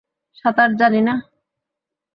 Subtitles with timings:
[0.35, 1.15] সাঁতার জানি না!